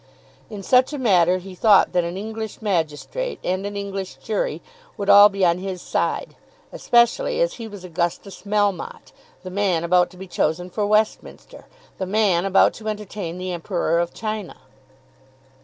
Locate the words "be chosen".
10.17-10.71